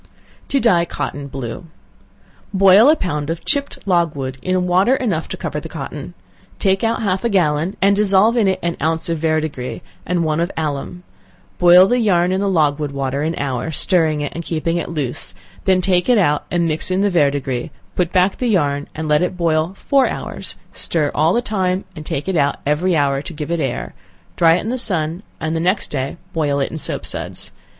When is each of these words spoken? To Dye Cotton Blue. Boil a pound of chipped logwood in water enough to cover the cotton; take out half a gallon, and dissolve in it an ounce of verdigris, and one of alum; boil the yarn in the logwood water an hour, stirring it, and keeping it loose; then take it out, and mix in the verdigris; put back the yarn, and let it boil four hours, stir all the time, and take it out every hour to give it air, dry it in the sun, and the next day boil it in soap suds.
To 0.47 0.59
Dye 0.59 0.83
Cotton 0.85 1.27
Blue. 1.27 1.67
Boil 2.51 2.89
a 2.89 2.95
pound 2.95 3.29
of 3.29 3.45
chipped 3.45 3.87
logwood 3.87 4.39
in 4.41 4.65
water 4.65 4.95
enough 4.95 5.27
to 5.29 5.37
cover 5.37 5.59
the 5.59 5.69
cotton; 5.69 6.15
take 6.57 6.83
out 6.83 7.03
half 7.03 7.23
a 7.23 7.29
gallon, 7.29 7.75
and 7.83 7.95
dissolve 7.95 8.35
in 8.35 8.47
it 8.47 8.57
an 8.63 8.77
ounce 8.81 9.09
of 9.09 9.19
verdigris, 9.19 9.81
and 10.03 10.23
one 10.23 10.39
of 10.39 10.51
alum; 10.57 11.03
boil 11.59 11.85
the 11.85 11.99
yarn 11.99 12.31
in 12.31 12.41
the 12.41 12.49
logwood 12.49 12.89
water 12.93 13.21
an 13.21 13.35
hour, 13.37 13.69
stirring 13.69 14.21
it, 14.21 14.31
and 14.33 14.43
keeping 14.43 14.77
it 14.77 14.89
loose; 14.89 15.35
then 15.65 15.81
take 15.81 16.09
it 16.09 16.17
out, 16.17 16.45
and 16.49 16.67
mix 16.67 16.89
in 16.89 17.01
the 17.01 17.11
verdigris; 17.11 17.69
put 17.95 18.11
back 18.11 18.37
the 18.37 18.49
yarn, 18.49 18.87
and 18.95 19.07
let 19.07 19.21
it 19.21 19.37
boil 19.37 19.75
four 19.77 20.07
hours, 20.07 20.55
stir 20.73 21.11
all 21.13 21.31
the 21.31 21.43
time, 21.43 21.85
and 21.95 22.07
take 22.07 22.27
it 22.27 22.35
out 22.35 22.57
every 22.65 22.95
hour 22.95 23.21
to 23.21 23.33
give 23.33 23.51
it 23.51 23.59
air, 23.59 23.93
dry 24.35 24.55
it 24.55 24.61
in 24.61 24.69
the 24.69 24.79
sun, 24.79 25.21
and 25.39 25.55
the 25.55 25.59
next 25.59 25.89
day 25.91 26.17
boil 26.33 26.59
it 26.59 26.71
in 26.71 26.77
soap 26.79 27.05
suds. 27.05 27.51